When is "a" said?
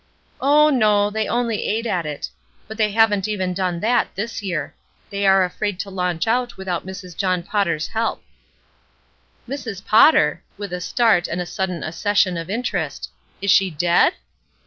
10.73-10.81, 11.39-11.45